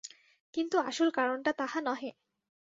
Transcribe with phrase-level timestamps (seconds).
[0.53, 2.11] কিন্তু আসল কারণটা তাহা নহে।